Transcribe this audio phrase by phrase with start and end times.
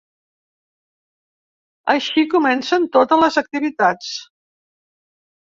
[1.93, 4.11] Així comencen totes les activitats.